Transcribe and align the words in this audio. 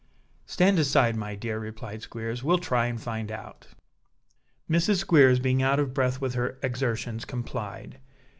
"Stand 0.47 0.79
aside, 0.79 1.15
my 1.15 1.35
dear," 1.35 1.59
replied 1.59 2.01
Squeers. 2.01 2.41
"We'll 2.43 2.57
try 2.57 2.87
and 2.87 2.99
find 2.99 3.31
out." 3.31 3.67
Mrs. 4.67 4.95
Squeers 4.95 5.37
being 5.37 5.61
out 5.61 5.79
of 5.79 5.93
breath 5.93 6.19
with 6.19 6.33
her 6.33 6.57
exertions, 6.63 7.23
complied. 7.23 7.99